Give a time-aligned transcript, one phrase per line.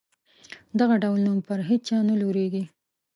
[0.79, 2.63] دغه ډول نوم پر هیچا نه لورېږي.